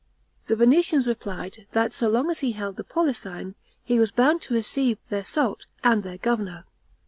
[0.47, 3.53] The Venetians replied, that so long as he held the Polesine,
[3.83, 6.65] he was bound to receive their salt and their governor.